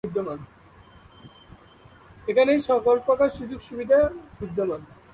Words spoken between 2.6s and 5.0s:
সকল প্রকার সুযোগ সুবিধা বিদ্যমান।